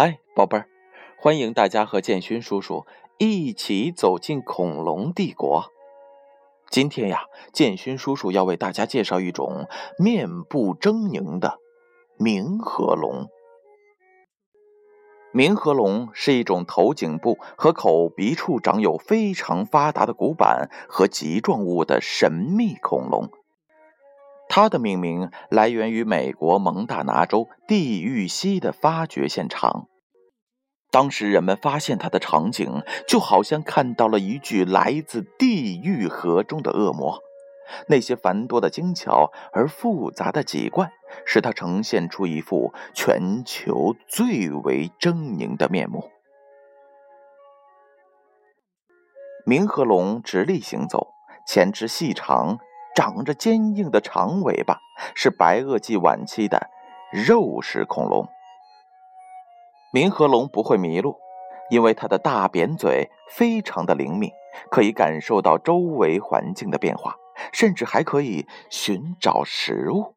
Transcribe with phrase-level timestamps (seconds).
[0.00, 0.68] 嗨，宝贝儿，
[1.18, 2.86] 欢迎大家和建勋叔叔
[3.18, 5.72] 一起走进恐龙帝国。
[6.70, 7.22] 今天呀，
[7.52, 9.66] 建勋叔叔要为大家介绍一种
[9.98, 11.58] 面部狰狞的
[12.16, 13.26] 冥河龙。
[15.34, 23.28] 冥河龙是一种头颈部和口鼻处长有非常发达的骨板和棘状物的神秘恐龙。
[24.48, 29.86] 它的命名来源于美国蒙大拿州地狱溪的发掘现场。
[30.90, 37.20] 当时人们发现它的场景，就好像看到了一具来自地狱河中的恶魔。
[37.88, 40.90] 那些繁多的精巧而复杂的脊冠，
[41.26, 46.10] 使它呈现出一副全球最为狰狞的面目。
[49.46, 51.08] 冥河龙直立行走，
[51.46, 52.58] 前肢细长。
[52.98, 54.80] 长着坚硬的长尾巴，
[55.14, 56.68] 是白垩纪晚期的
[57.12, 58.28] 肉食恐龙。
[59.92, 61.16] 冥河龙不会迷路，
[61.70, 64.32] 因为它的大扁嘴非常的灵敏，
[64.68, 67.14] 可以感受到周围环境的变化，
[67.52, 70.16] 甚至还可以寻找食物。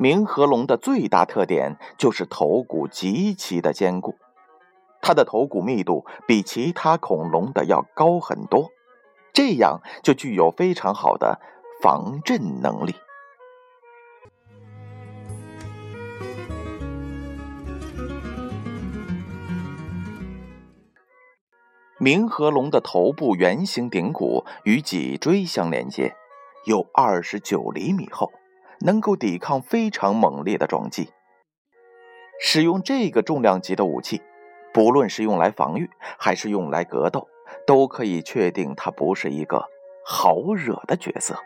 [0.00, 4.16] 冥河龙的最大特点就是头骨极其的坚固，
[5.00, 8.68] 它的头骨密度比其他恐龙的要高很多。
[9.36, 11.38] 这样就具有非常好的
[11.82, 12.94] 防震能力。
[22.00, 26.14] 冥河龙的头部圆形顶骨与脊椎相连接，
[26.64, 28.32] 有二十九厘米厚，
[28.80, 31.10] 能够抵抗非常猛烈的撞击。
[32.40, 34.22] 使用这个重量级的武器，
[34.72, 37.28] 不论是用来防御还是用来格斗。
[37.66, 39.64] 都可以确定，他不是一个
[40.04, 41.36] 好惹的角色。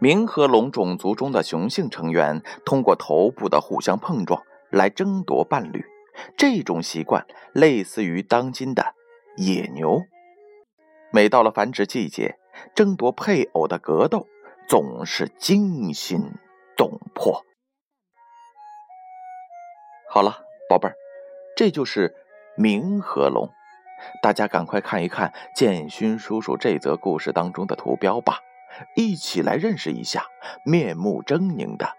[0.00, 5.84] 冥河龙种族中的雄性成员通过头部的互相碰撞来争夺伴侣，
[6.36, 8.96] 这种习惯类似于当今的
[9.36, 10.02] 野牛。
[11.12, 12.36] 每到了繁殖季节，
[12.74, 14.26] 争夺配偶的格斗
[14.66, 16.18] 总是惊心
[16.76, 17.44] 动魄。
[20.14, 20.96] 好了，宝贝儿，
[21.56, 22.14] 这就是
[22.54, 23.48] 冥河龙。
[24.20, 28.40] 大家赶快看一看建勋叔叔这则故事当中的图标吧，
[28.94, 30.26] 一起来认识一下
[30.66, 31.94] 面目狰狞的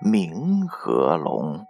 [0.00, 1.66] 冥河龙。